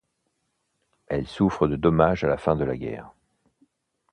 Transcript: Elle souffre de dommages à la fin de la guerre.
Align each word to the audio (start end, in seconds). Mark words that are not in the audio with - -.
Elle 1.05 1.27
souffre 1.27 1.67
de 1.67 1.75
dommages 1.75 2.23
à 2.23 2.27
la 2.27 2.39
fin 2.39 2.55
de 2.55 2.63
la 2.65 2.75
guerre. 2.75 3.11